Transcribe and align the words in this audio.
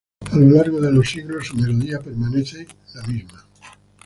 A 0.31 0.35
lo 0.35 0.49
largo 0.49 0.81
de 0.81 0.91
los 0.91 1.11
siglos, 1.11 1.45
su 1.49 1.57
melodía 1.57 1.99
permanece 1.99 2.65
la 2.95 3.03
misma. 3.03 3.45